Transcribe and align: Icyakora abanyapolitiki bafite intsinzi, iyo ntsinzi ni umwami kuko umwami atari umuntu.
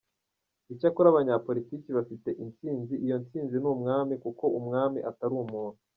Icyakora 0.73 1.07
abanyapolitiki 1.09 1.89
bafite 1.97 2.29
intsinzi, 2.43 2.93
iyo 3.05 3.15
ntsinzi 3.23 3.55
ni 3.59 3.67
umwami 3.73 4.13
kuko 4.23 4.45
umwami 4.59 4.99
atari 5.11 5.33
umuntu. 5.43 5.79